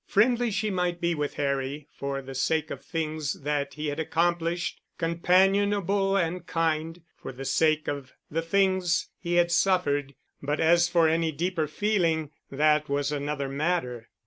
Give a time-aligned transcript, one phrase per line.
[0.07, 3.99] Friendly she might be with Harry for the sake of the things that he had
[3.99, 10.89] accomplished, companionable and kind for the sake of the things he had suffered, but as
[10.89, 14.09] for any deeper feeling— that was another matter.